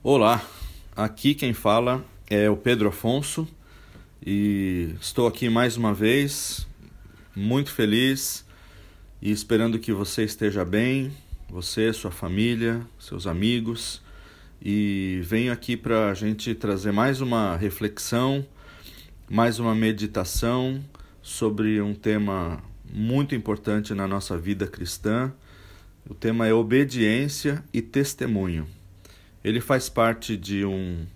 [0.00, 0.46] Olá,
[0.94, 3.48] aqui quem fala é o Pedro Afonso
[4.24, 6.68] e estou aqui mais uma vez,
[7.34, 8.46] muito feliz
[9.20, 11.10] e esperando que você esteja bem,
[11.50, 14.00] você, sua família, seus amigos,
[14.62, 18.46] e venho aqui para a gente trazer mais uma reflexão,
[19.28, 20.80] mais uma meditação
[21.20, 25.32] sobre um tema muito importante na nossa vida cristã.
[26.08, 28.77] O tema é obediência e testemunho.
[29.42, 31.06] Ele faz parte de um,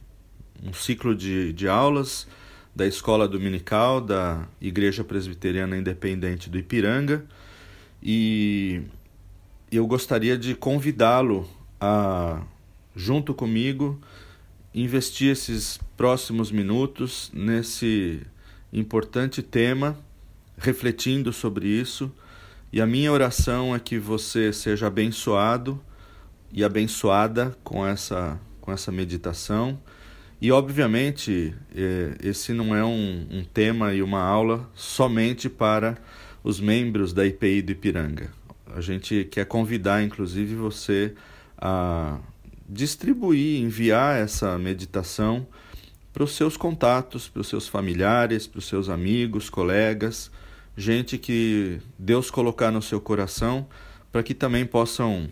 [0.63, 2.27] um ciclo de, de aulas
[2.75, 7.25] da Escola Dominical da Igreja Presbiteriana Independente do Ipiranga
[8.03, 8.83] e
[9.71, 11.49] eu gostaria de convidá-lo
[11.81, 12.43] a,
[12.97, 14.01] junto comigo,
[14.75, 18.21] investir esses próximos minutos nesse
[18.73, 19.97] importante tema,
[20.57, 22.11] refletindo sobre isso.
[22.73, 25.81] E a minha oração é que você seja abençoado
[26.53, 29.79] e abençoada com essa, com essa meditação.
[30.41, 35.97] E, obviamente, é, esse não é um, um tema e uma aula somente para
[36.43, 38.31] os membros da IPI do Ipiranga.
[38.75, 41.15] A gente quer convidar, inclusive, você
[41.57, 42.19] a
[42.69, 45.47] distribuir, enviar essa meditação
[46.13, 50.31] para os seus contatos, para os seus familiares, para os seus amigos, colegas,
[50.77, 53.67] gente que Deus colocar no seu coração,
[54.11, 55.29] para que também possam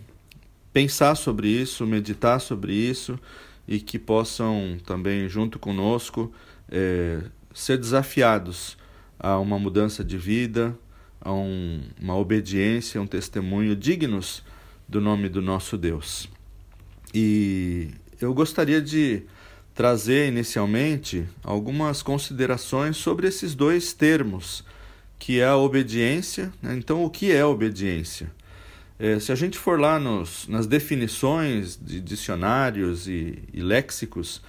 [0.73, 3.19] pensar sobre isso, meditar sobre isso
[3.67, 6.33] e que possam também, junto conosco,
[6.71, 7.21] é,
[7.55, 8.77] ser desafiados
[9.19, 10.77] a uma mudança de vida,
[11.21, 14.43] a um, uma obediência, um testemunho dignos
[14.89, 16.29] do nome do nosso Deus.
[17.15, 19.23] E eu gostaria de
[19.75, 24.65] trazer inicialmente algumas considerações sobre esses dois termos,
[25.19, 26.53] que é a obediência.
[26.63, 26.77] Né?
[26.77, 28.31] Então, o que é obediência?
[29.03, 34.43] É, se a gente for lá nos, nas definições de dicionários e, e léxicos,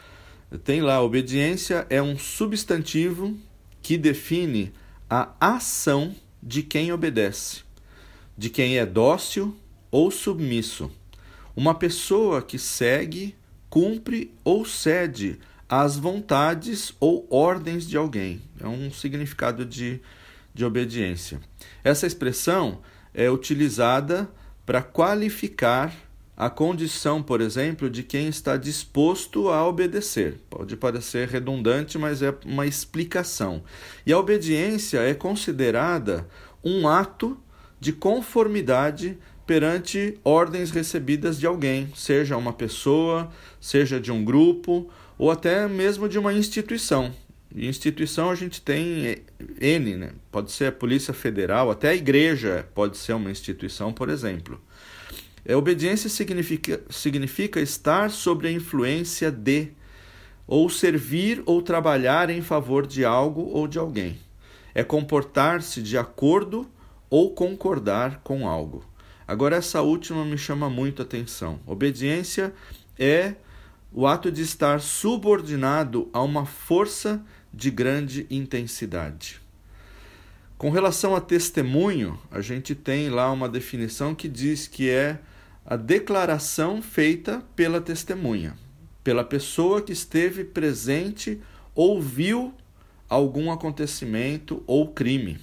[0.65, 3.39] tem lá: obediência é um substantivo
[3.81, 4.73] que define
[5.09, 7.61] a ação de quem obedece,
[8.37, 9.55] de quem é dócil
[9.89, 10.91] ou submisso.
[11.55, 13.33] Uma pessoa que segue,
[13.69, 15.39] cumpre ou cede
[15.69, 18.41] às vontades ou ordens de alguém.
[18.59, 20.01] É um significado de,
[20.53, 21.39] de obediência.
[21.85, 22.81] Essa expressão
[23.13, 24.29] é utilizada
[24.65, 25.93] para qualificar
[26.35, 30.39] a condição, por exemplo, de quem está disposto a obedecer.
[30.49, 33.61] Pode parecer redundante, mas é uma explicação.
[34.05, 36.27] E a obediência é considerada
[36.63, 37.37] um ato
[37.79, 43.29] de conformidade perante ordens recebidas de alguém, seja uma pessoa,
[43.59, 47.13] seja de um grupo ou até mesmo de uma instituição.
[47.53, 49.23] E instituição a gente tem
[49.59, 50.11] N, né?
[50.31, 54.59] pode ser a Polícia Federal, até a igreja pode ser uma instituição, por exemplo.
[55.43, 59.69] É, obediência significa, significa estar sob a influência de,
[60.47, 64.17] ou servir ou trabalhar em favor de algo ou de alguém.
[64.73, 66.69] É comportar-se de acordo
[67.09, 68.85] ou concordar com algo.
[69.27, 71.59] Agora, essa última me chama muito a atenção.
[71.65, 72.53] Obediência
[72.97, 73.35] é
[73.91, 77.23] o ato de estar subordinado a uma força
[77.53, 79.41] de grande intensidade.
[80.57, 85.19] Com relação a testemunho, a gente tem lá uma definição que diz que é
[85.65, 88.55] a declaração feita pela testemunha,
[89.03, 91.41] pela pessoa que esteve presente
[91.73, 92.53] ou viu
[93.09, 95.39] algum acontecimento ou crime.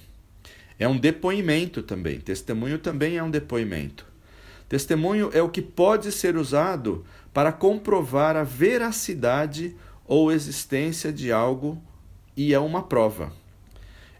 [0.79, 2.19] É um depoimento também.
[2.19, 4.05] Testemunho também é um depoimento.
[4.69, 9.75] Testemunho é o que pode ser usado para comprovar a veracidade
[10.07, 11.81] ou existência de algo
[12.39, 13.33] e é uma prova.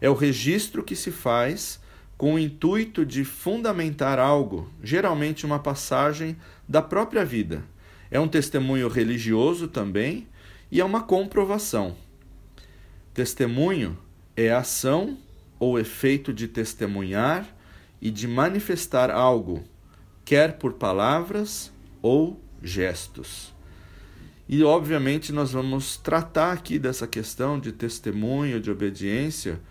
[0.01, 1.79] É o registro que se faz
[2.17, 6.35] com o intuito de fundamentar algo, geralmente uma passagem
[6.67, 7.63] da própria vida.
[8.11, 10.27] É um testemunho religioso também
[10.69, 11.95] e é uma comprovação.
[13.13, 13.97] Testemunho
[14.35, 15.17] é ação
[15.57, 17.47] ou efeito de testemunhar
[18.01, 19.63] e de manifestar algo,
[20.25, 21.71] quer por palavras
[22.01, 23.57] ou gestos.
[24.51, 29.61] E, obviamente, nós vamos tratar aqui dessa questão de testemunho, de obediência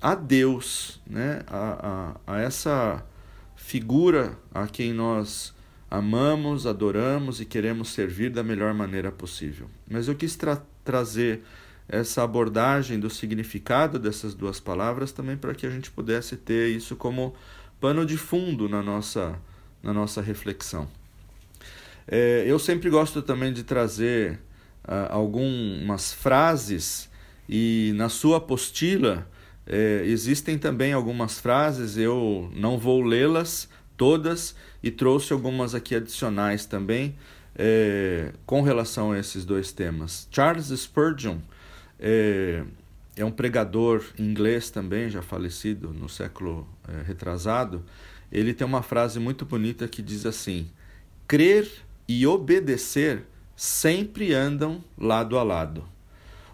[0.00, 1.40] a Deus, né?
[1.48, 3.04] a, a, a essa
[3.56, 5.52] figura a quem nós
[5.90, 9.68] amamos, adoramos e queremos servir da melhor maneira possível.
[9.90, 11.42] Mas eu quis tra trazer
[11.88, 16.94] essa abordagem do significado dessas duas palavras também para que a gente pudesse ter isso
[16.94, 17.34] como
[17.80, 19.36] pano de fundo na nossa,
[19.82, 20.88] na nossa reflexão.
[22.06, 24.40] É, eu sempre gosto também de trazer
[24.84, 27.08] uh, algumas frases
[27.48, 29.26] e na sua apostila
[29.66, 36.66] é, existem também algumas frases, eu não vou lê-las todas e trouxe algumas aqui adicionais
[36.66, 37.14] também
[37.54, 40.26] é, com relação a esses dois temas.
[40.30, 41.38] Charles Spurgeon
[41.98, 42.64] é,
[43.16, 47.84] é um pregador inglês também, já falecido no século é, retrasado.
[48.30, 50.68] Ele tem uma frase muito bonita que diz assim:
[51.28, 51.70] crer
[52.20, 53.24] e obedecer
[53.56, 55.84] sempre andam lado a lado.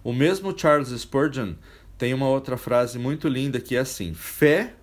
[0.05, 1.55] O mesmo Charles Spurgeon
[1.97, 4.75] tem uma outra frase muito linda que é assim: fé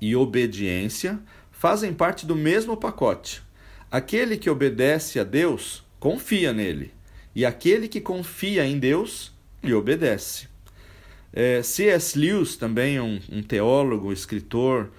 [0.00, 1.20] e obediência
[1.52, 3.42] fazem parte do mesmo pacote.
[3.90, 6.92] Aquele que obedece a Deus confia nele,
[7.34, 9.32] e aquele que confia em Deus
[9.62, 10.48] lhe obedece.
[11.32, 12.18] É, C.S.
[12.18, 14.90] Lewis, também um, um teólogo, escritor,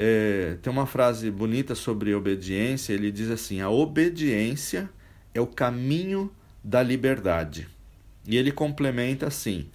[0.00, 2.92] é, tem uma frase bonita sobre obediência.
[2.92, 4.88] Ele diz assim: a obediência
[5.34, 6.30] é o caminho
[6.62, 7.66] da liberdade.
[8.24, 9.66] E ele complementa assim: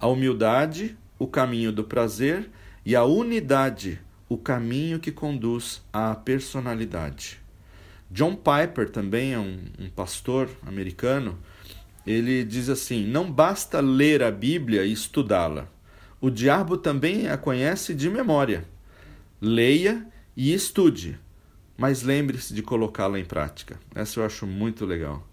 [0.00, 2.50] a humildade, o caminho do prazer,
[2.84, 7.38] e a unidade, o caminho que conduz à personalidade.
[8.10, 11.38] John Piper também é um, um pastor americano.
[12.04, 15.68] Ele diz assim: não basta ler a Bíblia e estudá-la.
[16.20, 18.64] O diabo também a conhece de memória.
[19.40, 20.06] Leia
[20.36, 21.18] e estude,
[21.76, 23.78] mas lembre-se de colocá-la em prática.
[23.94, 25.26] Essa eu acho muito legal.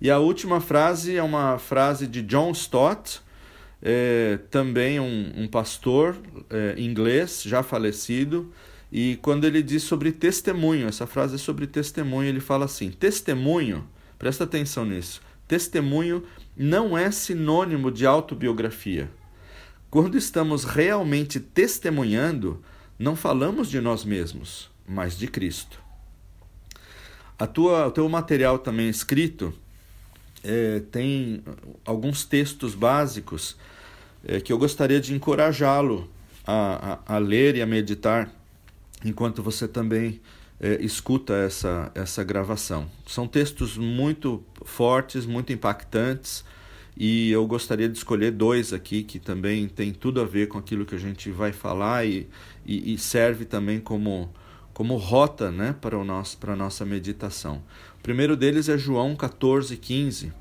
[0.00, 3.20] E a última frase é uma frase de John Stott,
[3.80, 6.16] é, também um, um pastor
[6.50, 8.52] é, inglês, já falecido,
[8.90, 13.88] e quando ele diz sobre testemunho, essa frase é sobre testemunho, ele fala assim: testemunho,
[14.18, 16.24] presta atenção nisso, testemunho
[16.56, 19.10] não é sinônimo de autobiografia.
[19.90, 22.62] Quando estamos realmente testemunhando,
[23.02, 25.80] não falamos de nós mesmos, mas de Cristo.
[27.36, 29.52] A tua, o teu material também escrito
[30.44, 31.42] é, tem
[31.84, 33.56] alguns textos básicos
[34.24, 36.08] é, que eu gostaria de encorajá-lo
[36.46, 38.30] a, a, a, ler e a meditar
[39.04, 40.20] enquanto você também
[40.60, 42.88] é, escuta essa, essa gravação.
[43.04, 46.44] São textos muito fortes, muito impactantes
[46.96, 50.84] e eu gostaria de escolher dois aqui que também tem tudo a ver com aquilo
[50.84, 52.28] que a gente vai falar e,
[52.66, 54.30] e, e serve também como,
[54.74, 57.62] como rota né, para, o nosso, para a nossa meditação.
[57.98, 60.32] O primeiro deles é João 14, 15.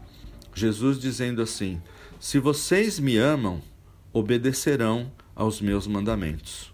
[0.53, 1.81] Jesus dizendo assim:
[2.19, 3.61] Se vocês me amam,
[4.11, 6.73] obedecerão aos meus mandamentos.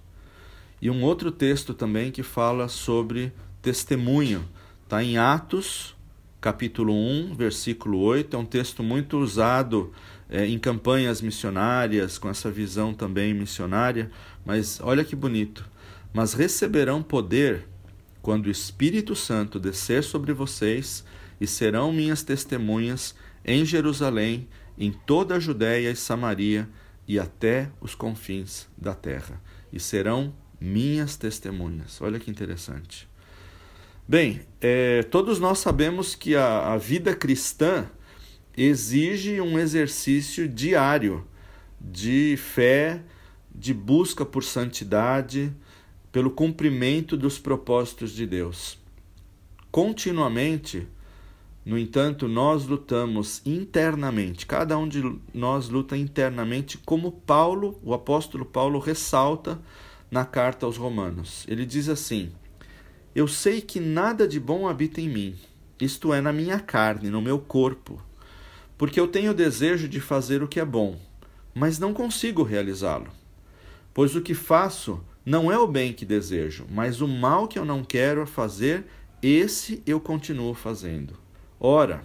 [0.81, 3.31] E um outro texto também que fala sobre
[3.62, 4.47] testemunho,
[4.83, 5.95] está em Atos,
[6.39, 8.36] capítulo 1, versículo 8.
[8.36, 9.92] É um texto muito usado
[10.30, 14.12] é, em campanhas missionárias, com essa visão também missionária.
[14.45, 15.66] Mas olha que bonito.
[16.13, 17.68] Mas receberão poder
[18.22, 21.04] quando o Espírito Santo descer sobre vocês
[21.39, 24.48] e serão minhas testemunhas em Jerusalém,
[24.78, 26.68] em toda a Judéia e Samaria
[27.07, 29.42] e até os confins da terra.
[29.72, 32.01] E serão minhas testemunhas.
[32.01, 33.07] Olha que interessante.
[34.09, 37.89] Bem, é, todos nós sabemos que a, a vida cristã
[38.56, 41.27] exige um exercício diário
[41.77, 43.04] de fé,
[43.54, 45.54] de busca por santidade,
[46.09, 48.80] pelo cumprimento dos propósitos de Deus.
[49.69, 50.88] Continuamente,
[51.65, 55.03] no entanto, nós lutamos internamente, cada um de
[55.33, 59.60] nós luta internamente, como Paulo, o apóstolo Paulo, ressalta
[60.10, 61.44] na carta aos Romanos.
[61.45, 62.31] Ele diz assim:
[63.15, 65.36] Eu sei que nada de bom habita em mim,
[65.80, 68.01] isto é, na minha carne, no meu corpo,
[68.77, 71.00] porque eu tenho o desejo de fazer o que é bom,
[71.53, 73.08] mas não consigo realizá-lo.
[73.93, 77.65] Pois o que faço não é o bem que desejo, mas o mal que eu
[77.65, 78.86] não quero fazer,
[79.22, 81.15] esse eu continuo fazendo.
[81.60, 82.03] Ora,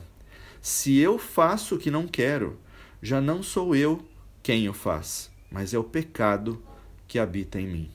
[0.61, 2.59] se eu faço o que não quero,
[3.03, 4.01] já não sou eu
[4.43, 6.63] quem o faz, mas é o pecado
[7.07, 7.91] que habita em mim.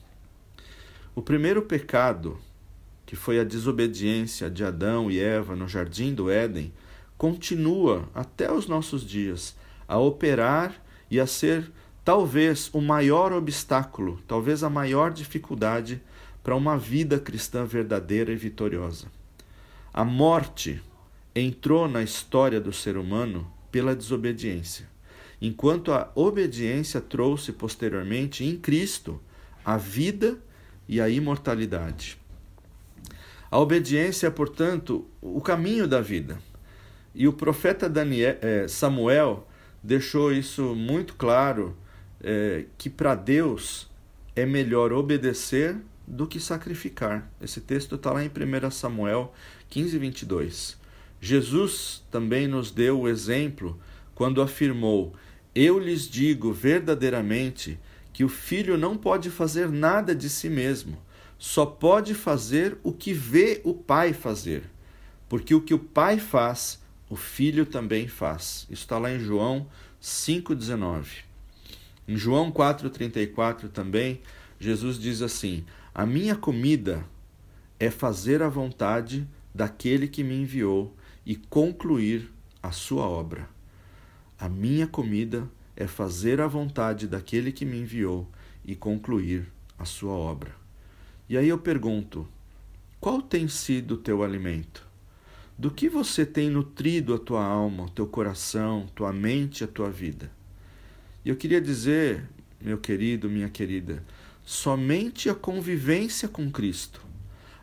[1.14, 2.38] O primeiro pecado,
[3.08, 6.70] que foi a desobediência de Adão e Eva no jardim do Éden,
[7.16, 9.56] continua até os nossos dias
[9.88, 10.74] a operar
[11.10, 11.72] e a ser
[12.04, 16.02] talvez o maior obstáculo, talvez a maior dificuldade
[16.44, 19.06] para uma vida cristã verdadeira e vitoriosa.
[19.90, 20.78] A morte
[21.34, 24.86] entrou na história do ser humano pela desobediência,
[25.40, 29.18] enquanto a obediência trouxe posteriormente em Cristo
[29.64, 30.38] a vida
[30.86, 32.18] e a imortalidade.
[33.50, 36.38] A obediência é, portanto, o caminho da vida.
[37.14, 39.48] E o profeta Daniel, eh, Samuel
[39.82, 41.76] deixou isso muito claro:
[42.20, 43.88] eh, que para Deus
[44.36, 45.76] é melhor obedecer
[46.06, 47.30] do que sacrificar.
[47.40, 49.32] Esse texto está lá em 1 Samuel
[49.68, 50.76] 15, 22.
[51.20, 53.78] Jesus também nos deu o exemplo
[54.14, 55.14] quando afirmou:
[55.54, 57.78] Eu lhes digo verdadeiramente
[58.12, 60.98] que o filho não pode fazer nada de si mesmo,
[61.38, 64.64] só pode fazer o que vê o pai fazer,
[65.28, 68.66] porque o que o pai faz, o Filho também faz.
[68.68, 69.68] Isso está lá em João
[70.02, 71.24] 5,19.
[72.08, 74.20] Em João 4,34 também,
[74.58, 75.64] Jesus diz assim:
[75.94, 77.04] A minha comida
[77.78, 82.30] é fazer a vontade daquele que me enviou e concluir
[82.60, 83.48] a sua obra.
[84.38, 88.28] A minha comida é fazer a vontade daquele que me enviou
[88.64, 89.46] e concluir
[89.78, 90.67] a sua obra.
[91.28, 92.26] E aí eu pergunto:
[93.00, 94.86] qual tem sido o teu alimento?
[95.58, 99.90] Do que você tem nutrido a tua alma, o teu coração, tua mente, a tua
[99.90, 100.30] vida?
[101.24, 102.24] E eu queria dizer,
[102.60, 104.02] meu querido, minha querida,
[104.44, 107.04] somente a convivência com Cristo,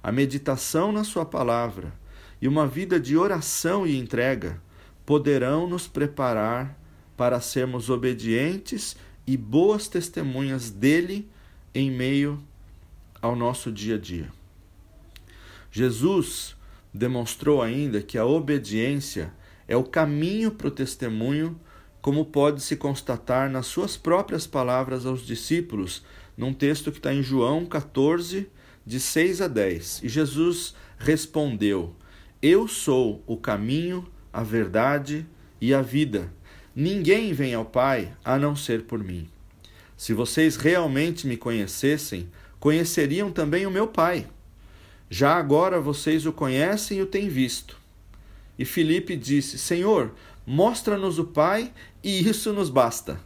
[0.04, 1.94] a meditação na Sua palavra
[2.42, 4.62] e uma vida de oração e entrega
[5.06, 6.78] poderão nos preparar
[7.18, 8.96] para sermos obedientes
[9.26, 11.28] e boas testemunhas dele
[11.74, 12.40] em meio
[13.26, 14.32] ao nosso dia a dia.
[15.72, 16.56] Jesus
[16.94, 19.34] demonstrou ainda que a obediência
[19.68, 21.60] é o caminho para o testemunho,
[22.02, 26.04] como pode se constatar nas suas próprias palavras aos discípulos,
[26.38, 28.48] num texto que está em João 14,
[28.86, 30.04] de 6 a 10.
[30.04, 31.96] E Jesus respondeu:
[32.42, 35.26] Eu sou o caminho, a verdade
[35.60, 36.32] e a vida.
[36.76, 39.28] Ninguém vem ao Pai a não ser por mim.
[39.98, 42.30] Se vocês realmente me conhecessem,
[42.66, 44.26] conheceriam também o meu Pai.
[45.08, 47.78] Já agora vocês o conhecem e o têm visto.
[48.58, 50.16] E Filipe disse: Senhor,
[50.48, 51.72] mostra-nos o Pai
[52.04, 53.22] e isso nos basta.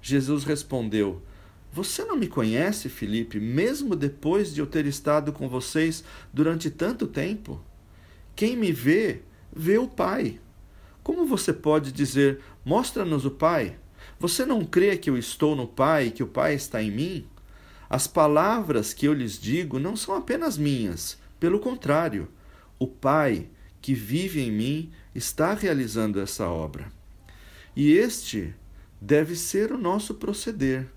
[0.00, 1.20] Jesus respondeu:
[1.72, 7.08] Você não me conhece, Filipe, mesmo depois de eu ter estado com vocês durante tanto
[7.08, 7.60] tempo?
[8.36, 9.22] Quem me vê,
[9.52, 10.38] vê o Pai.
[11.02, 13.76] Como você pode dizer: Mostra-nos o Pai?
[14.20, 17.26] Você não crê que eu estou no Pai e que o Pai está em mim?
[17.94, 22.26] As palavras que eu lhes digo não são apenas minhas, pelo contrário,
[22.76, 23.46] o Pai
[23.80, 26.90] que vive em mim está realizando essa obra.
[27.76, 28.52] E este
[29.00, 30.88] deve ser o nosso proceder.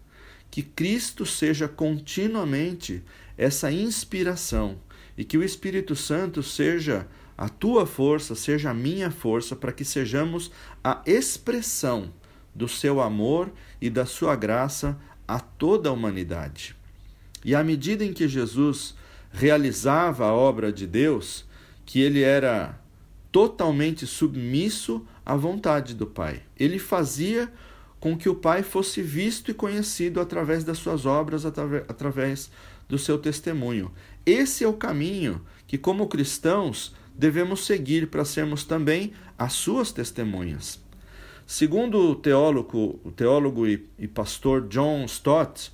[0.49, 3.03] Que Cristo seja continuamente
[3.37, 4.79] essa inspiração
[5.15, 9.85] e que o Espírito Santo seja a tua força, seja a minha força, para que
[9.85, 10.49] sejamos
[10.83, 12.11] a expressão
[12.55, 16.75] do seu amor e da sua graça a toda a humanidade.
[17.47, 18.93] E à medida em que Jesus
[19.31, 21.45] realizava a obra de Deus,
[21.85, 22.77] que ele era
[23.31, 26.41] totalmente submisso à vontade do Pai.
[26.59, 27.49] Ele fazia
[28.01, 32.51] com que o Pai fosse visto e conhecido através das suas obras, através
[32.89, 33.93] do seu testemunho.
[34.25, 40.81] Esse é o caminho que, como cristãos, devemos seguir para sermos também as suas testemunhas.
[41.45, 45.71] Segundo o teólogo, o teólogo e, e pastor John Stott,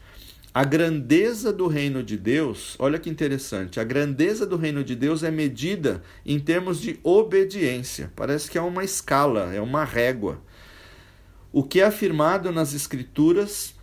[0.53, 5.23] a grandeza do reino de Deus, olha que interessante, a grandeza do reino de Deus
[5.23, 8.11] é medida em termos de obediência.
[8.15, 10.39] Parece que é uma escala, é uma régua.
[11.51, 13.73] O que é afirmado nas Escrituras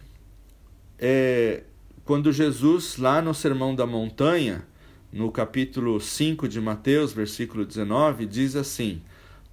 [0.97, 1.65] é
[2.05, 4.65] quando Jesus, lá no Sermão da Montanha,
[5.13, 9.03] no capítulo 5 de Mateus, versículo 19, diz assim: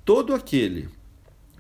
[0.06, 0.88] Todo aquele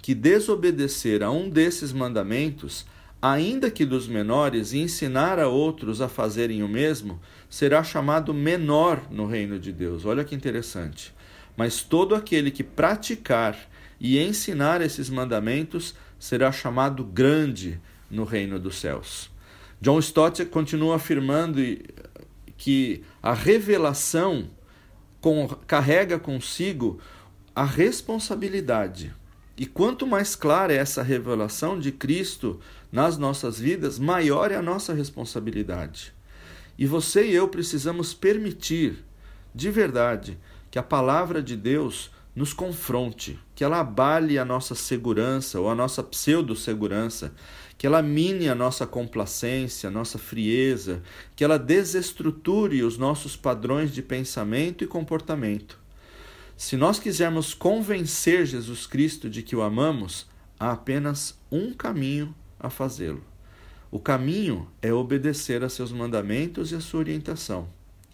[0.01, 2.85] que desobedecer a um desses mandamentos,
[3.21, 7.19] ainda que dos menores, e ensinar a outros a fazerem o mesmo,
[7.49, 10.05] será chamado menor no reino de Deus.
[10.05, 11.13] Olha que interessante.
[11.55, 13.57] Mas todo aquele que praticar
[13.99, 19.29] e ensinar esses mandamentos será chamado grande no reino dos céus.
[19.81, 21.59] John Stott continua afirmando
[22.57, 24.49] que a revelação
[25.21, 26.99] com, carrega consigo
[27.55, 29.13] a responsabilidade.
[29.57, 32.59] E quanto mais clara é essa revelação de Cristo
[32.91, 36.13] nas nossas vidas, maior é a nossa responsabilidade.
[36.77, 39.03] E você e eu precisamos permitir,
[39.53, 40.37] de verdade,
[40.69, 45.75] que a palavra de Deus nos confronte, que ela abale a nossa segurança ou a
[45.75, 47.33] nossa pseudo-segurança,
[47.79, 51.01] que ela mine a nossa complacência, a nossa frieza,
[51.35, 55.79] que ela desestruture os nossos padrões de pensamento e comportamento.
[56.55, 60.27] Se nós quisermos convencer Jesus Cristo de que o amamos,
[60.59, 63.23] há apenas um caminho a fazê-lo.
[63.89, 67.67] O caminho é obedecer a seus mandamentos e a sua orientação.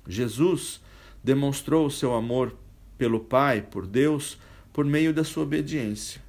[0.07, 0.81] Jesus
[1.23, 2.55] demonstrou o seu amor
[2.97, 4.37] pelo Pai, por Deus,
[4.71, 6.21] por meio da sua obediência.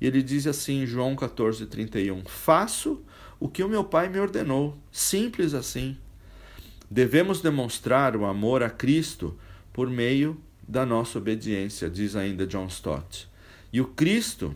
[0.00, 3.02] E ele diz assim em João 14, 31: Faço
[3.38, 4.76] o que o meu Pai me ordenou.
[4.90, 5.96] Simples assim.
[6.90, 9.36] Devemos demonstrar o amor a Cristo
[9.72, 13.28] por meio da nossa obediência, diz ainda John Stott.
[13.72, 14.54] E o Cristo,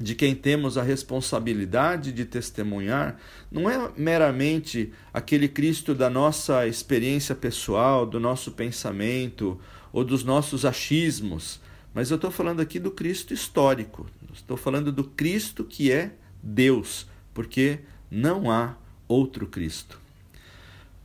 [0.00, 3.16] de quem temos a responsabilidade de testemunhar,
[3.50, 9.60] não é meramente aquele Cristo da nossa experiência pessoal, do nosso pensamento
[9.92, 11.60] ou dos nossos achismos,
[11.92, 14.06] mas eu estou falando aqui do Cristo histórico.
[14.32, 18.76] Estou falando do Cristo que é Deus, porque não há
[19.08, 19.98] outro Cristo.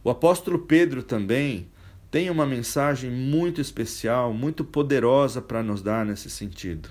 [0.04, 1.68] O apóstolo Pedro também
[2.12, 6.90] tem uma mensagem muito especial, muito poderosa para nos dar nesse sentido.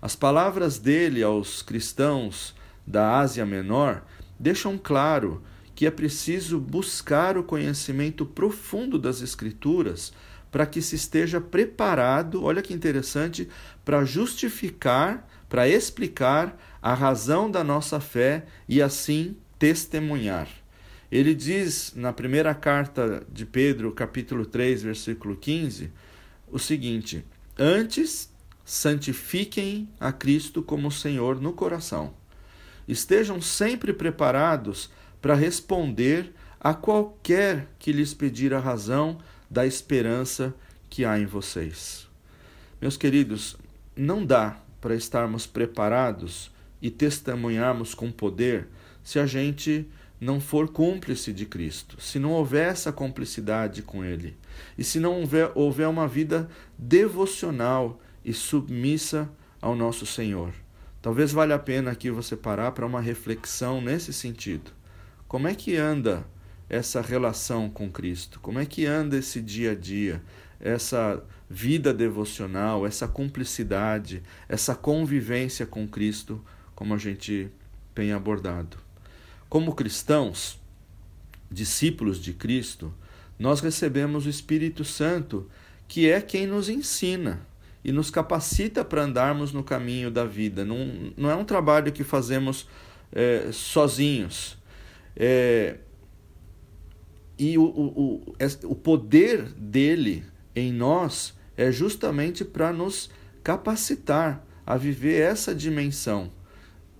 [0.00, 2.54] As palavras dele aos cristãos
[2.86, 4.04] da Ásia Menor
[4.38, 5.42] deixam claro
[5.74, 10.12] que é preciso buscar o conhecimento profundo das Escrituras
[10.50, 13.48] para que se esteja preparado, olha que interessante,
[13.84, 20.48] para justificar, para explicar a razão da nossa fé e assim testemunhar.
[21.10, 25.90] Ele diz na primeira carta de Pedro, capítulo 3, versículo 15,
[26.50, 27.24] o seguinte:
[27.58, 28.30] Antes
[28.68, 32.12] santifiquem a Cristo como Senhor no coração.
[32.86, 34.90] Estejam sempre preparados
[35.22, 40.54] para responder a qualquer que lhes pedir a razão da esperança
[40.90, 42.06] que há em vocês.
[42.78, 43.56] Meus queridos,
[43.96, 46.50] não dá para estarmos preparados
[46.82, 48.68] e testemunharmos com poder
[49.02, 49.88] se a gente
[50.20, 54.36] não for cúmplice de Cristo, se não houver essa cumplicidade com Ele,
[54.76, 57.98] e se não houver, houver uma vida devocional
[58.28, 59.26] e submissa
[59.58, 60.52] ao nosso Senhor.
[61.00, 64.70] Talvez valha a pena aqui você parar para uma reflexão nesse sentido.
[65.26, 66.26] Como é que anda
[66.68, 68.38] essa relação com Cristo?
[68.40, 70.22] Como é que anda esse dia a dia,
[70.60, 76.44] essa vida devocional, essa cumplicidade, essa convivência com Cristo,
[76.74, 77.48] como a gente
[77.94, 78.76] tem abordado?
[79.48, 80.60] Como cristãos,
[81.50, 82.92] discípulos de Cristo,
[83.38, 85.48] nós recebemos o Espírito Santo,
[85.86, 87.47] que é quem nos ensina
[87.84, 90.64] e nos capacita para andarmos no caminho da vida.
[90.64, 92.68] Não, não é um trabalho que fazemos
[93.12, 94.58] é, sozinhos
[95.20, 95.78] é,
[97.36, 103.10] e o, o, o poder dele em nós é justamente para nos
[103.42, 106.30] capacitar a viver essa dimensão.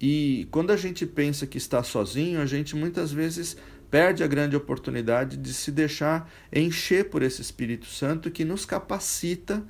[0.01, 3.57] E quando a gente pensa que está sozinho, a gente muitas vezes
[3.91, 9.65] perde a grande oportunidade de se deixar encher por esse Espírito Santo que nos capacita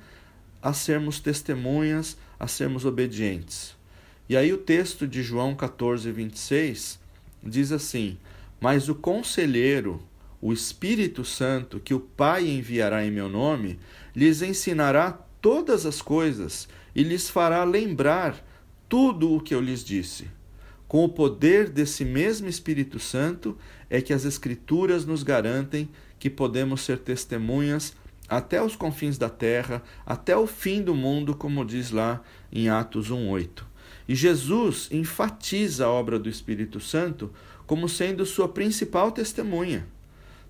[0.61, 3.75] a sermos testemunhas, a sermos obedientes.
[4.27, 6.99] E aí o texto de João 14, 26
[7.43, 8.17] diz assim:
[8.59, 10.01] mas o conselheiro,
[10.41, 13.79] o Espírito Santo, que o Pai enviará em meu nome,
[14.15, 18.45] lhes ensinará todas as coisas e lhes fará lembrar
[18.87, 20.27] tudo o que eu lhes disse.
[20.87, 23.57] Com o poder desse mesmo Espírito Santo
[23.89, 27.93] é que as Escrituras nos garantem que podemos ser testemunhas
[28.29, 33.09] até os confins da terra, até o fim do mundo, como diz lá em Atos
[33.09, 33.65] 1:8.
[34.07, 37.31] E Jesus enfatiza a obra do Espírito Santo
[37.65, 39.85] como sendo sua principal testemunha.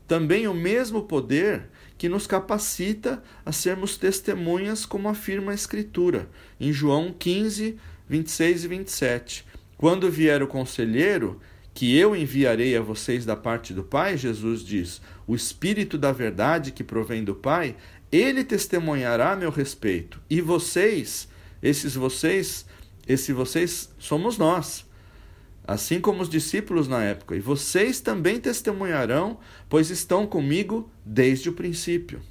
[0.08, 6.72] Também o mesmo poder que nos capacita a sermos testemunhas, como afirma a Escritura, em
[6.72, 9.46] João 15, 26 e 27.
[9.78, 11.40] Quando vier o conselheiro,
[11.74, 16.72] que eu enviarei a vocês da parte do Pai, Jesus diz, o Espírito da verdade
[16.72, 17.76] que provém do Pai,
[18.12, 20.20] ele testemunhará a meu respeito.
[20.28, 21.30] E vocês,
[21.62, 22.66] esses vocês,
[23.08, 24.90] esse vocês somos nós
[25.68, 29.38] assim como os discípulos na época, e vocês também testemunharão,
[29.70, 32.22] pois estão comigo desde o princípio.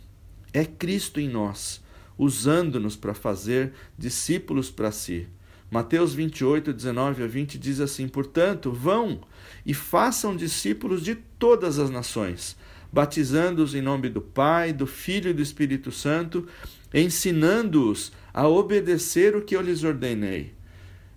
[0.53, 1.81] É Cristo em nós,
[2.19, 5.29] usando-nos para fazer discípulos para si.
[5.71, 9.21] Mateus 28, 19 a 20 diz assim: Portanto, vão
[9.65, 12.57] e façam discípulos de todas as nações,
[12.93, 16.47] batizando-os em nome do Pai, do Filho e do Espírito Santo,
[16.93, 20.59] ensinando-os a obedecer o que eu lhes ordenei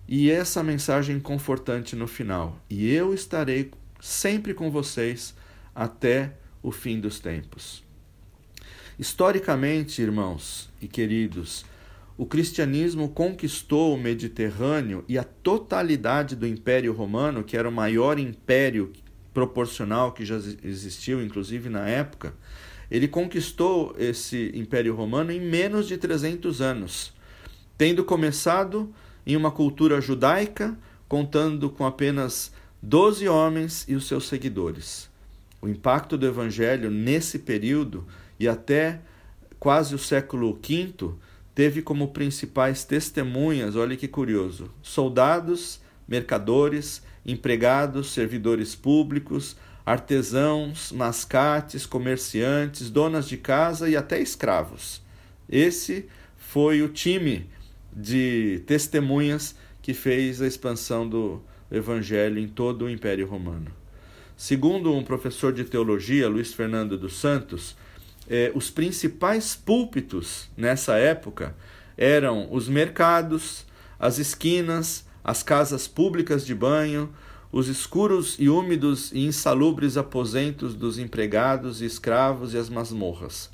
[0.06, 2.58] e essa mensagem confortante no final.
[2.68, 5.34] E eu estarei sempre com vocês
[5.74, 7.82] até o fim dos tempos.
[8.98, 11.64] Historicamente, irmãos e queridos,
[12.16, 18.18] o cristianismo conquistou o Mediterrâneo e a totalidade do Império Romano, que era o maior
[18.18, 18.92] império
[19.32, 22.34] proporcional que já existiu, inclusive na época,
[22.90, 27.12] ele conquistou esse Império Romano em menos de 300 anos,
[27.78, 28.92] tendo começado
[29.26, 30.76] em uma cultura judaica,
[31.08, 35.08] contando com apenas doze homens e os seus seguidores.
[35.60, 38.06] O impacto do Evangelho nesse período
[38.38, 39.00] e até
[39.58, 41.14] quase o século V
[41.54, 52.90] teve como principais testemunhas, olha que curioso, soldados, mercadores, empregados, servidores públicos, artesãos, mascates, comerciantes,
[52.90, 55.02] donas de casa e até escravos.
[55.48, 56.06] Esse
[56.36, 57.48] foi o time
[57.92, 63.70] de testemunhas que fez a expansão do evangelho em todo o Império Romano.
[64.36, 67.76] Segundo um professor de teologia, Luiz Fernando dos Santos,
[68.28, 71.54] eh, os principais púlpitos nessa época
[71.96, 73.66] eram os mercados,
[73.98, 77.12] as esquinas, as casas públicas de banho,
[77.50, 83.50] os escuros e úmidos e insalubres aposentos dos empregados e escravos e as masmorras.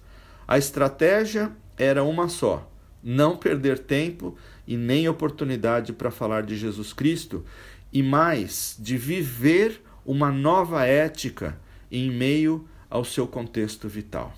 [0.46, 2.70] A estratégia era uma só:
[3.02, 7.44] não perder tempo e nem oportunidade para falar de Jesus Cristo,
[7.92, 11.58] e mais, de viver uma nova ética
[11.90, 14.32] em meio ao seu contexto vital.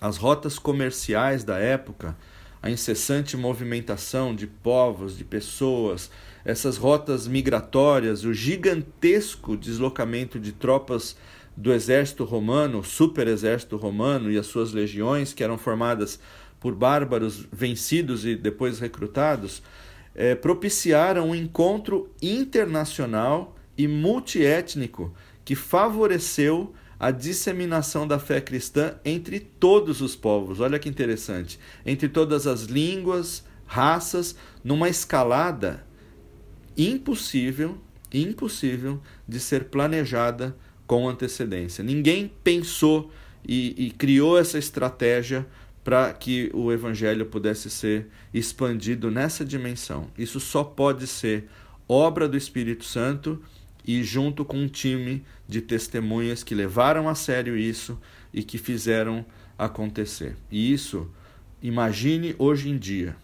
[0.00, 2.16] As rotas comerciais da época,
[2.62, 6.10] a incessante movimentação de povos, de pessoas,
[6.44, 11.16] essas rotas migratórias, o gigantesco deslocamento de tropas
[11.56, 16.18] do exército romano, super exército romano e as suas legiões, que eram formadas
[16.58, 19.62] por bárbaros vencidos e depois recrutados,
[20.14, 29.40] é, propiciaram um encontro internacional e multiétnico que favoreceu a disseminação da fé cristã entre
[29.40, 30.60] todos os povos.
[30.60, 31.58] Olha que interessante.
[31.84, 35.86] Entre todas as línguas, raças, numa escalada
[36.76, 37.78] impossível,
[38.12, 40.56] impossível de ser planejada
[40.86, 41.84] com antecedência.
[41.84, 43.12] Ninguém pensou
[43.46, 45.46] e, e criou essa estratégia
[45.82, 50.08] para que o evangelho pudesse ser expandido nessa dimensão.
[50.16, 51.48] Isso só pode ser
[51.88, 53.42] obra do Espírito Santo
[53.86, 57.98] e junto com um time de testemunhas que levaram a sério isso
[58.32, 59.24] e que fizeram
[59.58, 60.36] acontecer.
[60.50, 61.10] E isso,
[61.62, 63.16] imagine hoje em dia,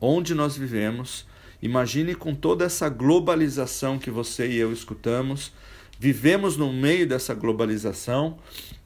[0.00, 1.26] onde nós vivemos,
[1.62, 5.52] imagine com toda essa globalização que você e eu escutamos,
[5.98, 8.36] vivemos no meio dessa globalização,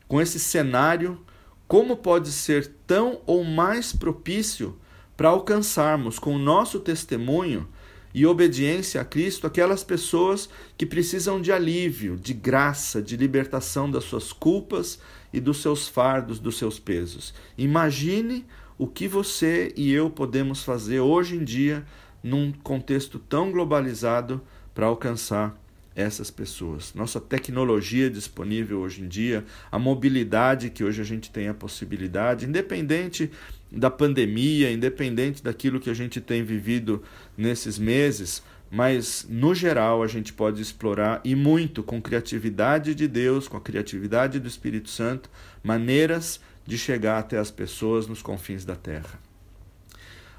[0.06, 1.18] com esse cenário,
[1.66, 4.78] como pode ser tão ou mais propício
[5.16, 7.66] para alcançarmos com o nosso testemunho
[8.14, 14.04] e obediência a Cristo aquelas pessoas que precisam de alívio, de graça, de libertação das
[14.04, 14.98] suas culpas
[15.32, 17.34] e dos seus fardos, dos seus pesos.
[17.58, 18.46] Imagine
[18.78, 21.84] o que você e eu podemos fazer hoje em dia
[22.26, 24.42] num contexto tão globalizado
[24.74, 25.56] para alcançar
[25.94, 26.92] essas pessoas.
[26.92, 32.44] Nossa tecnologia disponível hoje em dia, a mobilidade que hoje a gente tem a possibilidade,
[32.44, 33.30] independente
[33.70, 37.02] da pandemia, independente daquilo que a gente tem vivido
[37.36, 43.46] nesses meses, mas no geral a gente pode explorar e muito com criatividade de Deus,
[43.46, 45.30] com a criatividade do Espírito Santo,
[45.62, 49.20] maneiras de chegar até as pessoas nos confins da terra.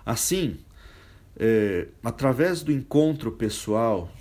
[0.06, 0.58] Assim,
[1.39, 4.12] é, através do encontro pessoal,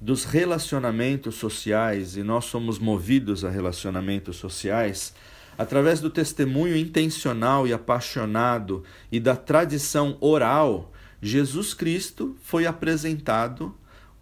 [0.00, 5.12] dos relacionamentos sociais, e nós somos movidos a relacionamentos sociais,
[5.58, 13.74] através do testemunho intencional e apaixonado e da tradição oral, Jesus Cristo foi apresentado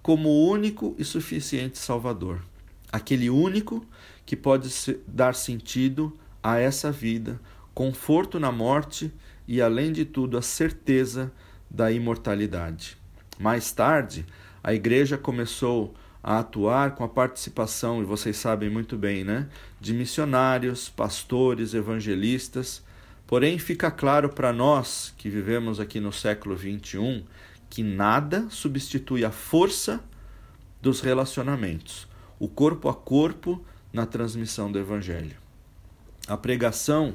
[0.02, 2.42] como o único e suficiente Salvador.
[2.90, 3.87] Aquele único
[4.26, 4.68] que pode
[5.06, 7.38] dar sentido a essa vida,
[7.72, 9.12] conforto na morte
[9.46, 11.30] e, além de tudo, a certeza
[11.70, 12.96] da imortalidade.
[13.38, 14.26] Mais tarde,
[14.62, 19.48] a igreja começou a atuar com a participação, e vocês sabem muito bem, né,
[19.81, 22.83] de missionários, pastores, evangelistas.
[23.26, 27.22] Porém, fica claro para nós que vivemos aqui no século 21
[27.70, 30.02] que nada substitui a força
[30.81, 35.37] dos relacionamentos, o corpo a corpo na transmissão do evangelho.
[36.26, 37.14] A pregação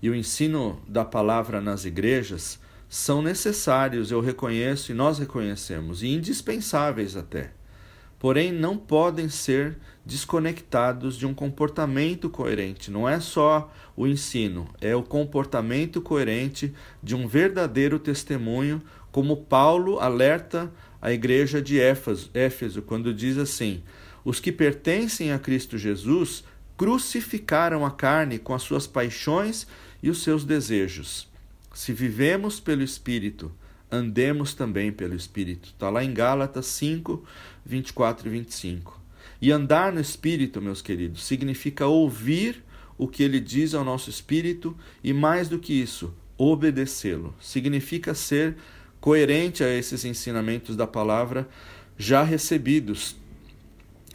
[0.00, 2.58] e o ensino da palavra nas igrejas
[2.94, 7.52] são necessários, eu reconheço e nós reconhecemos, e indispensáveis até.
[8.18, 12.90] Porém, não podem ser desconectados de um comportamento coerente.
[12.90, 19.98] Não é só o ensino, é o comportamento coerente de um verdadeiro testemunho, como Paulo
[19.98, 23.82] alerta a igreja de Éfeso, Éfeso quando diz assim:
[24.22, 26.44] Os que pertencem a Cristo Jesus
[26.76, 29.66] crucificaram a carne com as suas paixões
[30.02, 31.31] e os seus desejos.
[31.74, 33.50] Se vivemos pelo Espírito,
[33.90, 35.68] andemos também pelo Espírito.
[35.68, 37.24] Está lá em Gálatas 5,
[37.64, 39.00] 24 e 25.
[39.40, 42.62] E andar no Espírito, meus queridos, significa ouvir
[42.96, 47.34] o que ele diz ao nosso espírito e, mais do que isso, obedecê-lo.
[47.40, 48.56] Significa ser
[49.00, 51.48] coerente a esses ensinamentos da palavra
[51.98, 53.16] já recebidos.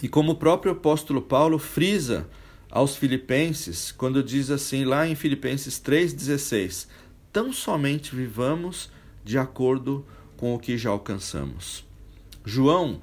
[0.01, 2.27] E como o próprio apóstolo Paulo frisa
[2.69, 6.87] aos Filipenses, quando diz assim, lá em Filipenses 3,16:
[7.31, 8.91] tão somente vivamos
[9.23, 11.85] de acordo com o que já alcançamos.
[12.45, 13.01] João,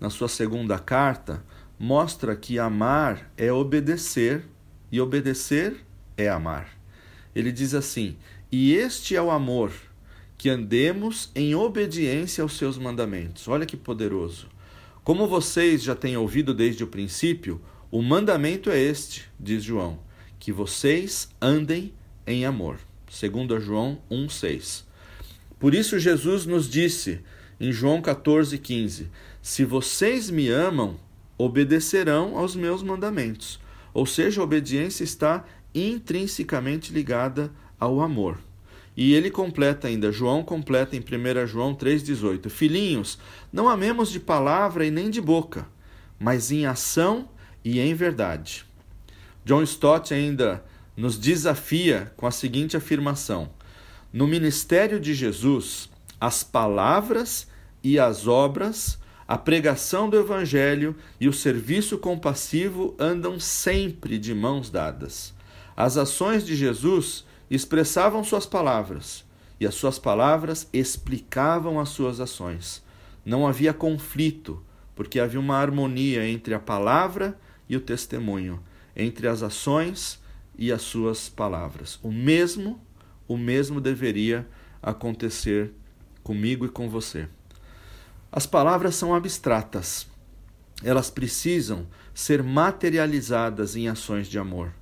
[0.00, 1.44] na sua segunda carta,
[1.78, 4.44] mostra que amar é obedecer
[4.90, 5.84] e obedecer
[6.16, 6.70] é amar.
[7.34, 8.16] Ele diz assim:
[8.50, 9.72] E este é o amor,
[10.38, 13.48] que andemos em obediência aos seus mandamentos.
[13.48, 14.48] Olha que poderoso.
[15.04, 17.60] Como vocês já têm ouvido desde o princípio,
[17.90, 19.98] o mandamento é este, diz João,
[20.38, 21.92] que vocês andem
[22.26, 22.78] em amor.
[23.16, 24.84] Segundo João 1:6.
[25.58, 27.20] Por isso Jesus nos disse
[27.58, 29.08] em João 14:15:
[29.40, 30.96] Se vocês me amam,
[31.38, 33.58] obedecerão aos meus mandamentos.
[33.94, 37.50] Ou seja, a obediência está intrinsecamente ligada
[37.80, 38.38] ao amor.
[38.94, 43.18] E ele completa ainda, João completa em 1 João 3,18: Filhinhos,
[43.52, 45.66] não amemos de palavra e nem de boca,
[46.18, 47.28] mas em ação
[47.64, 48.66] e em verdade.
[49.44, 50.64] John Stott ainda
[50.96, 53.50] nos desafia com a seguinte afirmação:
[54.12, 57.46] No ministério de Jesus, as palavras
[57.82, 64.70] e as obras, a pregação do Evangelho e o serviço compassivo andam sempre de mãos
[64.70, 65.34] dadas.
[65.76, 69.24] As ações de Jesus expressavam suas palavras,
[69.60, 72.82] e as suas palavras explicavam as suas ações.
[73.24, 74.62] Não havia conflito,
[74.94, 78.62] porque havia uma harmonia entre a palavra e o testemunho,
[78.96, 80.18] entre as ações
[80.58, 81.98] e as suas palavras.
[82.02, 82.80] O mesmo,
[83.28, 84.46] o mesmo deveria
[84.82, 85.72] acontecer
[86.22, 87.28] comigo e com você.
[88.30, 90.06] As palavras são abstratas.
[90.82, 94.72] Elas precisam ser materializadas em ações de amor.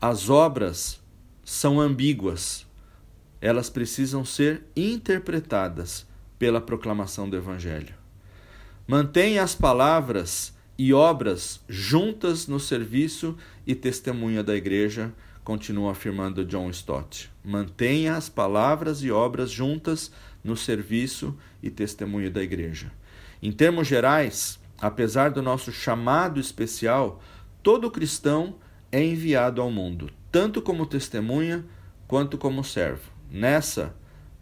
[0.00, 1.00] As obras
[1.44, 2.66] são ambíguas.
[3.40, 6.06] Elas precisam ser interpretadas
[6.38, 7.94] pela proclamação do Evangelho.
[8.86, 13.36] Mantenha as palavras e obras juntas no serviço
[13.66, 15.12] e testemunha da igreja,
[15.42, 17.30] continua afirmando John Stott.
[17.44, 20.12] Mantenha as palavras e obras juntas
[20.44, 22.92] no serviço e testemunho da igreja.
[23.42, 27.20] Em termos gerais, apesar do nosso chamado especial,
[27.62, 28.56] todo cristão
[28.92, 31.64] é enviado ao mundo tanto como testemunha
[32.06, 33.10] quanto como servo.
[33.30, 33.94] Nessa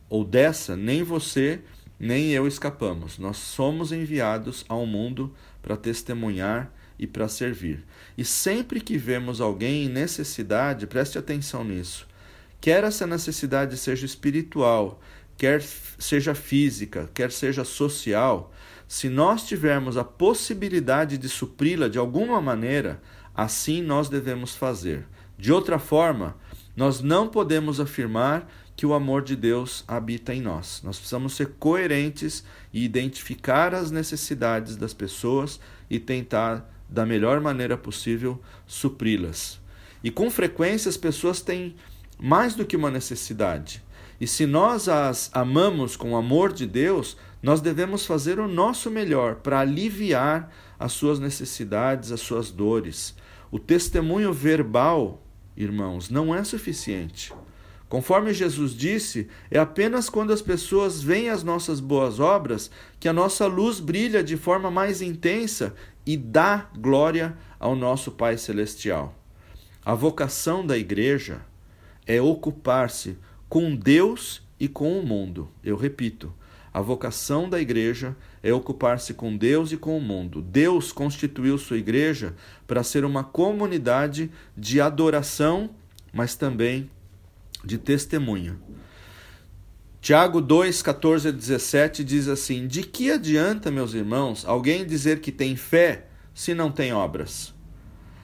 [0.08, 1.62] ou dessa, nem você
[1.98, 3.18] nem eu escapamos.
[3.18, 5.32] Nós somos enviados ao mundo
[5.66, 7.84] para testemunhar e para servir.
[8.16, 12.06] E sempre que vemos alguém em necessidade, preste atenção nisso.
[12.60, 15.00] Quer essa necessidade seja espiritual,
[15.36, 18.54] quer seja física, quer seja social,
[18.86, 23.02] se nós tivermos a possibilidade de supri-la de alguma maneira,
[23.34, 25.04] assim nós devemos fazer.
[25.36, 26.36] De outra forma,
[26.76, 30.82] nós não podemos afirmar que o amor de Deus habita em nós.
[30.84, 35.58] Nós precisamos ser coerentes e identificar as necessidades das pessoas
[35.88, 39.58] e tentar, da melhor maneira possível, supri-las.
[40.04, 41.74] E com frequência as pessoas têm
[42.18, 43.82] mais do que uma necessidade.
[44.20, 48.90] E se nós as amamos com o amor de Deus, nós devemos fazer o nosso
[48.90, 53.14] melhor para aliviar as suas necessidades, as suas dores.
[53.50, 55.22] O testemunho verbal
[55.56, 57.32] irmãos, não é suficiente.
[57.88, 63.12] Conforme Jesus disse, é apenas quando as pessoas veem as nossas boas obras que a
[63.12, 69.14] nossa luz brilha de forma mais intensa e dá glória ao nosso Pai Celestial.
[69.84, 71.42] A vocação da igreja
[72.04, 73.16] é ocupar-se
[73.48, 75.48] com Deus e com o mundo.
[75.62, 76.34] Eu repito,
[76.74, 80.42] a vocação da igreja é ocupar-se com Deus e com o mundo.
[80.42, 82.34] Deus constituiu sua igreja
[82.66, 85.70] para ser uma comunidade de adoração,
[86.12, 86.90] mas também
[87.66, 88.56] de testemunha.
[90.00, 95.32] Tiago 2, 14 a 17 diz assim: De que adianta, meus irmãos, alguém dizer que
[95.32, 97.52] tem fé se não tem obras?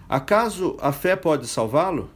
[0.08, 2.08] Acaso a fé pode salvá-lo?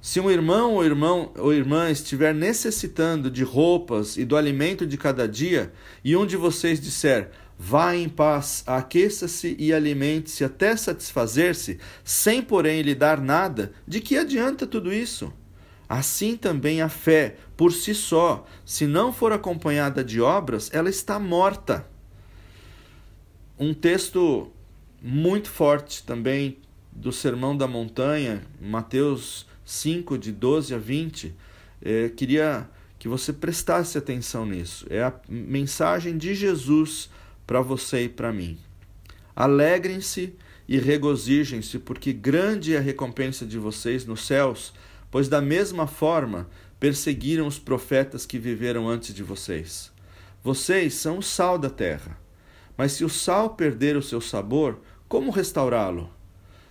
[0.00, 4.96] Se um irmão ou irmão ou irmã estiver necessitando de roupas e do alimento de
[4.96, 5.72] cada dia,
[6.04, 12.82] e um de vocês disser: Vá em paz, aqueça-se e alimente-se até satisfazer-se, sem porém
[12.82, 15.32] lhe dar nada, de que adianta tudo isso?
[15.88, 21.18] Assim também a fé, por si só, se não for acompanhada de obras, ela está
[21.18, 21.86] morta.
[23.58, 24.50] Um texto
[25.00, 26.58] muito forte também
[26.90, 31.34] do Sermão da Montanha, Mateus 5, de 12 a 20,
[31.82, 32.68] é, queria
[32.98, 34.86] que você prestasse atenção nisso.
[34.90, 37.10] É a mensagem de Jesus
[37.46, 38.58] para você e para mim.
[39.34, 40.34] Alegrem-se
[40.68, 44.72] e regozijem-se, porque grande é a recompensa de vocês nos céus,
[45.16, 46.46] pois da mesma forma
[46.78, 49.90] perseguiram os profetas que viveram antes de vocês.
[50.44, 52.20] Vocês são o sal da terra.
[52.76, 56.10] Mas se o sal perder o seu sabor, como restaurá-lo?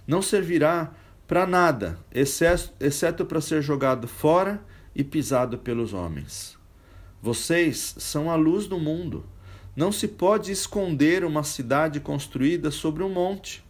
[0.05, 0.93] Não servirá
[1.25, 4.63] para nada, exceto para ser jogado fora
[4.95, 6.55] e pisado pelos homens.
[7.19, 9.25] Vocês são a luz do mundo.
[9.75, 13.65] Não se pode esconder uma cidade construída sobre um monte.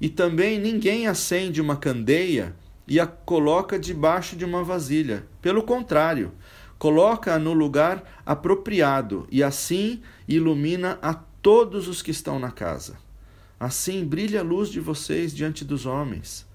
[0.00, 2.54] E também ninguém acende uma candeia
[2.92, 5.26] e a coloca debaixo de uma vasilha.
[5.40, 6.30] Pelo contrário,
[6.78, 12.98] coloca-a no lugar apropriado e assim ilumina a todos os que estão na casa.
[13.58, 16.46] Assim brilha a luz de vocês diante dos homens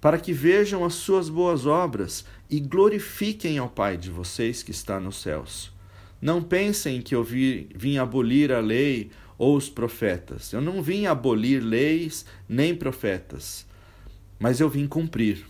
[0.00, 4.98] para que vejam as suas boas obras e glorifiquem ao Pai de vocês que está
[4.98, 5.72] nos céus.
[6.20, 10.52] Não pensem que eu vi, vim abolir a lei ou os profetas.
[10.52, 13.64] Eu não vim abolir leis nem profetas,
[14.36, 15.46] mas eu vim cumprir.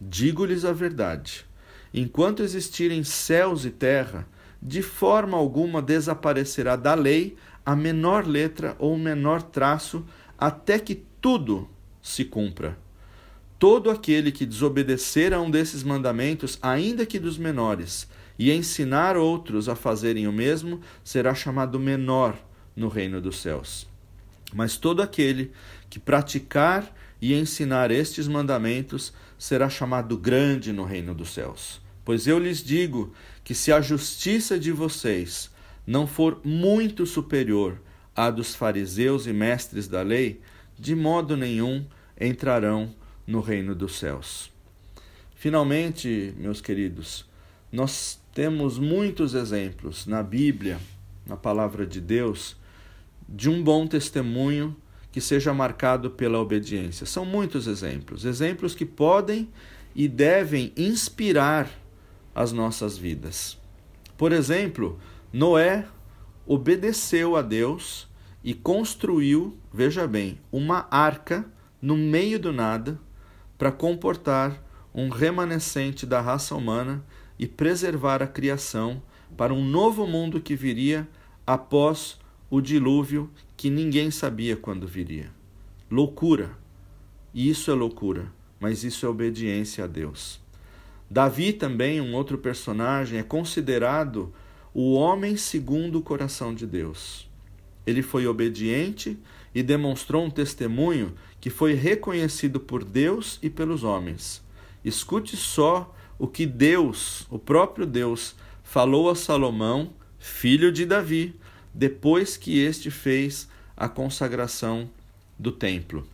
[0.00, 1.44] Digo-lhes a verdade.
[1.92, 4.26] Enquanto existirem céus e terra,
[4.62, 7.36] de forma alguma desaparecerá da lei
[7.66, 10.04] a menor letra ou o menor traço,
[10.38, 11.68] até que tudo
[12.00, 12.78] se cumpra.
[13.58, 18.08] Todo aquele que desobedecer a um desses mandamentos, ainda que dos menores,
[18.38, 22.38] e ensinar outros a fazerem o mesmo, será chamado menor
[22.74, 23.86] no reino dos céus.
[24.54, 25.52] Mas todo aquele
[25.90, 31.80] que praticar e ensinar estes mandamentos será chamado grande no reino dos céus.
[32.04, 35.50] Pois eu lhes digo que se a justiça de vocês
[35.86, 37.80] não for muito superior
[38.14, 40.42] à dos fariseus e mestres da lei,
[40.78, 41.86] de modo nenhum
[42.20, 42.94] entrarão
[43.26, 44.52] no reino dos céus.
[45.34, 47.24] Finalmente, meus queridos,
[47.72, 50.78] nós temos muitos exemplos na Bíblia,
[51.26, 52.56] na palavra de Deus,
[53.26, 54.76] de um bom testemunho
[55.12, 57.06] que seja marcado pela obediência.
[57.06, 59.48] São muitos exemplos, exemplos que podem
[59.94, 61.68] e devem inspirar
[62.34, 63.58] as nossas vidas.
[64.16, 64.98] Por exemplo,
[65.32, 65.86] Noé
[66.46, 68.08] obedeceu a Deus
[68.42, 71.44] e construiu, veja bem, uma arca
[71.80, 72.98] no meio do nada
[73.58, 74.62] para comportar
[74.94, 77.04] um remanescente da raça humana
[77.38, 79.02] e preservar a criação
[79.36, 81.08] para um novo mundo que viria
[81.46, 82.18] após
[82.50, 85.30] o dilúvio que ninguém sabia quando viria.
[85.90, 86.56] Loucura.
[87.34, 90.40] Isso é loucura, mas isso é obediência a Deus.
[91.10, 94.32] Davi também, um outro personagem, é considerado
[94.72, 97.28] o homem segundo o coração de Deus.
[97.86, 99.18] Ele foi obediente
[99.54, 104.42] e demonstrou um testemunho que foi reconhecido por Deus e pelos homens.
[104.82, 111.38] Escute só o que Deus, o próprio Deus, falou a Salomão, filho de Davi,
[111.72, 114.90] depois que este fez a consagração
[115.38, 116.06] do templo.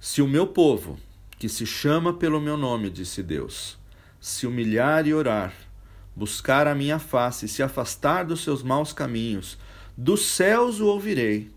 [0.00, 0.98] Se o meu povo,
[1.38, 3.78] que se chama pelo meu nome, disse Deus,
[4.20, 5.52] se humilhar e orar,
[6.14, 9.58] buscar a minha face e se afastar dos seus maus caminhos,
[9.96, 11.50] dos céus o ouvirei,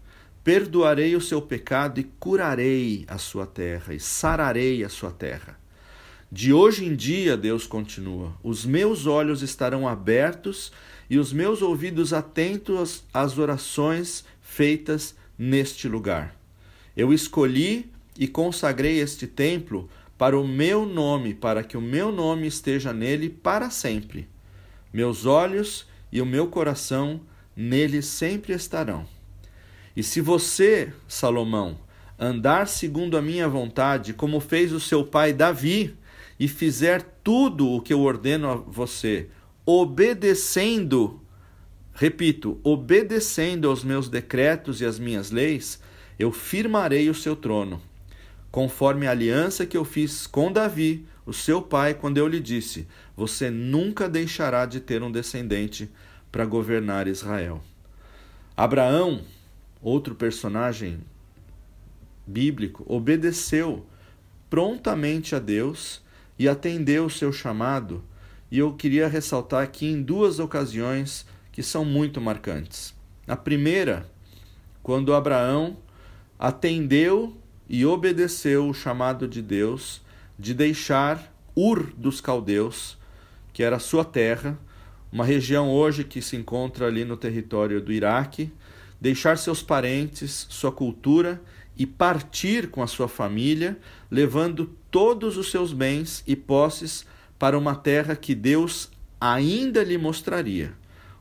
[0.44, 5.58] perdoarei o seu pecado e curarei a sua terra e sararei a sua terra.
[6.32, 10.72] De hoje em dia, Deus continua, os meus olhos estarão abertos
[11.14, 16.36] e os meus ouvidos atentos às orações feitas neste lugar.
[16.98, 22.48] Eu escolhi e consagrei este templo para o meu nome, para que o meu nome
[22.48, 24.28] esteja nele para sempre.
[24.92, 27.22] Meus olhos e o meu coração
[27.56, 29.06] nele sempre estarão.
[29.96, 31.78] E se você, Salomão,
[32.18, 35.96] andar segundo a minha vontade, como fez o seu pai Davi,
[36.40, 39.30] e fizer tudo o que eu ordeno a você,
[39.66, 41.22] obedecendo,
[41.94, 45.80] repito, obedecendo aos meus decretos e às minhas leis,
[46.20, 47.82] eu firmarei o seu trono,
[48.52, 52.88] conforme a aliança que eu fiz com Davi, o seu pai, quando eu lhe disse:
[53.16, 55.90] Você nunca deixará de ter um descendente
[56.32, 57.64] para governar Israel.
[58.56, 59.24] Abraão,
[59.82, 61.00] outro personagem
[62.28, 63.86] bíblico, obedeceu
[64.50, 66.02] prontamente a Deus
[66.38, 68.04] e atendeu o seu chamado
[68.54, 72.94] e eu queria ressaltar aqui em duas ocasiões que são muito marcantes.
[73.28, 74.08] A primeira,
[74.84, 75.78] quando Abraão
[76.38, 77.36] atendeu
[77.68, 80.04] e obedeceu o chamado de Deus
[80.38, 82.96] de deixar Ur dos Caldeus,
[83.52, 84.56] que era sua terra,
[85.12, 88.52] uma região hoje que se encontra ali no território do Iraque,
[89.02, 91.42] deixar seus parentes, sua cultura
[91.76, 93.80] e partir com a sua família,
[94.12, 97.04] levando todos os seus bens e posses
[97.44, 100.72] para uma terra que Deus ainda lhe mostraria,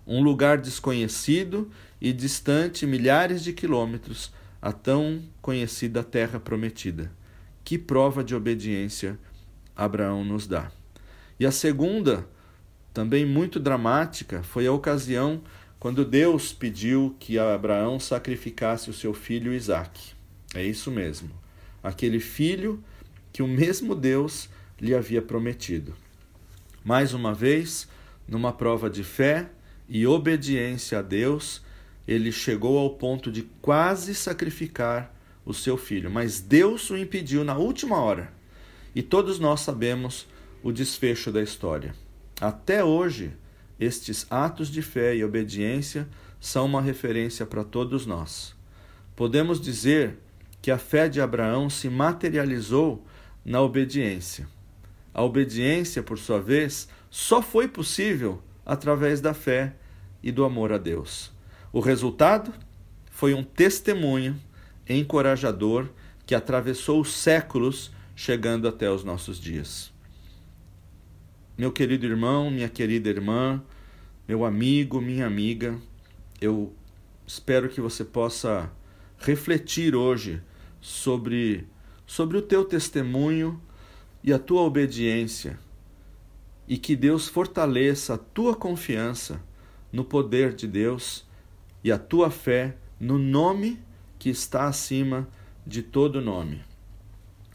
[0.07, 1.69] um lugar desconhecido
[2.01, 7.11] e distante milhares de quilômetros a tão conhecida terra prometida.
[7.65, 9.19] Que prova de obediência
[9.75, 10.71] Abraão nos dá.
[11.41, 12.25] E a segunda,
[12.95, 15.43] também muito dramática, foi a ocasião
[15.81, 20.13] quando Deus pediu que Abraão sacrificasse o seu filho Isaque.
[20.55, 21.31] É isso mesmo,
[21.83, 22.81] aquele filho
[23.33, 24.49] que o mesmo Deus
[24.81, 26.01] lhe havia prometido.
[26.85, 27.89] Mais uma vez,
[28.27, 29.51] numa prova de fé
[29.89, 31.63] e obediência a Deus,
[32.07, 35.15] ele chegou ao ponto de quase sacrificar
[35.45, 38.33] o seu filho, mas Deus o impediu na última hora.
[38.95, 40.27] E todos nós sabemos
[40.63, 41.95] o desfecho da história.
[42.41, 43.33] Até hoje,
[43.79, 46.09] estes atos de fé e obediência
[46.41, 48.55] são uma referência para todos nós.
[49.15, 50.19] Podemos dizer
[50.61, 53.05] que a fé de Abraão se materializou
[53.45, 54.49] na obediência.
[55.15, 59.75] A obediência, por sua vez, só foi possível através da fé
[60.23, 61.31] e do amor a Deus.
[61.73, 62.53] O resultado
[63.11, 64.39] foi um testemunho
[64.89, 65.89] encorajador
[66.25, 69.93] que atravessou os séculos, chegando até os nossos dias.
[71.57, 73.63] Meu querido irmão, minha querida irmã,
[74.27, 75.77] meu amigo, minha amiga,
[76.41, 76.75] eu
[77.27, 78.71] espero que você possa
[79.19, 80.41] refletir hoje
[80.81, 81.67] sobre,
[82.07, 83.61] sobre o teu testemunho
[84.23, 85.59] e a tua obediência,
[86.69, 89.43] e que Deus fortaleça a tua confiança
[89.93, 91.27] no poder de Deus
[91.83, 93.81] e a tua fé no nome
[94.19, 95.29] que está acima
[95.67, 96.63] de todo nome.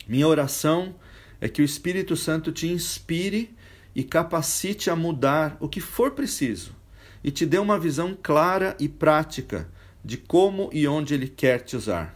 [0.07, 0.95] Minha oração
[1.39, 3.55] é que o Espírito Santo te inspire
[3.95, 6.75] e capacite a mudar o que for preciso
[7.23, 9.69] e te dê uma visão clara e prática
[10.03, 12.15] de como e onde Ele quer te usar.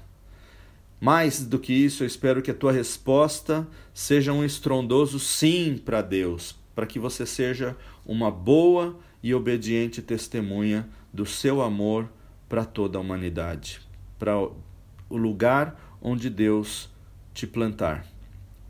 [1.01, 5.99] Mais do que isso, eu espero que a tua resposta seja um estrondoso sim para
[5.99, 7.75] Deus, para que você seja
[8.05, 12.07] uma boa e obediente testemunha do seu amor
[12.47, 13.81] para toda a humanidade,
[14.19, 16.87] para o lugar onde Deus
[17.33, 18.05] te plantar.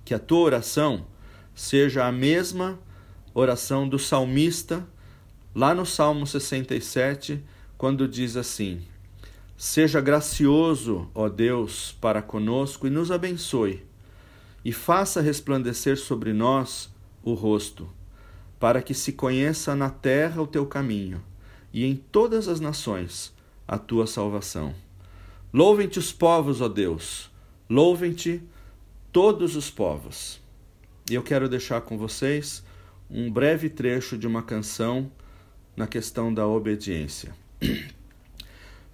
[0.06, 1.06] Que a tua oração
[1.54, 2.80] seja a mesma
[3.34, 4.88] oração do salmista,
[5.54, 7.44] lá no Salmo 67,
[7.78, 8.82] quando diz assim:
[9.64, 13.86] Seja gracioso, ó Deus, para conosco e nos abençoe,
[14.66, 16.90] e faça resplandecer sobre nós
[17.22, 17.88] o rosto,
[18.60, 21.24] para que se conheça na terra o teu caminho,
[21.72, 23.32] e em todas as nações
[23.68, 24.74] a tua salvação.
[25.54, 27.30] Louvem-te os povos, ó Deus,
[27.70, 28.42] louvem-te
[29.12, 30.42] todos os povos.
[31.08, 32.64] E eu quero deixar com vocês
[33.08, 35.12] um breve trecho de uma canção
[35.78, 37.32] na questão da obediência.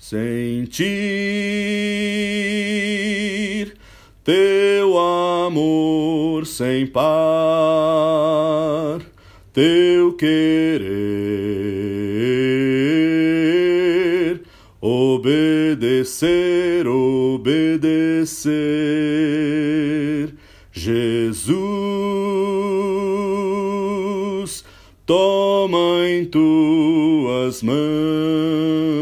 [0.10, 0.78] sentir
[4.24, 7.12] teu amor sem par,
[9.52, 10.32] teu querer,
[14.80, 15.68] obedecer,
[16.88, 18.48] obedecer,
[20.72, 21.44] Jesus,
[25.06, 28.97] toma em tuas mãos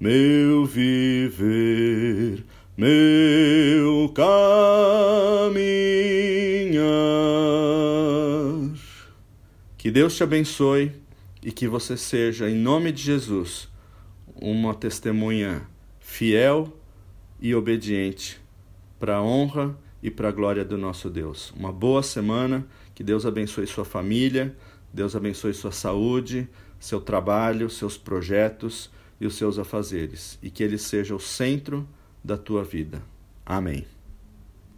[0.00, 2.44] meu viver,
[2.76, 4.28] meu caminhar.
[9.76, 10.92] Que Deus te abençoe
[11.42, 13.68] e que você seja, em nome de Jesus,
[14.36, 15.66] uma testemunha
[15.98, 16.72] fiel
[17.40, 18.40] e obediente
[19.00, 21.52] para a honra e para a glória do nosso Deus.
[21.56, 24.56] Uma boa semana, que Deus abençoe sua família,
[24.94, 30.78] Deus abençoe sua saúde, seu trabalho, seus projetos e os seus afazeres, e que ele
[30.78, 31.88] seja o centro
[32.22, 33.02] da tua vida.
[33.44, 33.86] Amém.